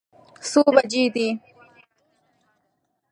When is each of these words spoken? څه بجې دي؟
څه 0.49 0.59
بجې 0.75 1.05
دي؟ 1.15 1.27